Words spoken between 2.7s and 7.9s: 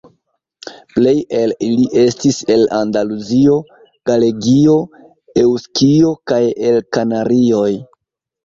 Andaluzio, Galegio, Eŭskio kaj el Kanarioj.